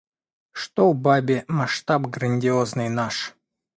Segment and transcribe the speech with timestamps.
[0.59, 3.35] Что бабе масштаб грандиозный наш?!